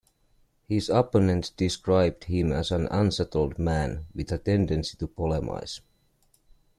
His 0.67 0.89
opponents 0.89 1.51
described 1.51 2.23
him 2.23 2.51
as 2.51 2.71
an 2.71 2.87
unsettled 2.89 3.59
man 3.59 4.07
with 4.15 4.31
a 4.31 4.39
tendency 4.39 4.97
to 4.97 5.05
polemise. 5.05 5.81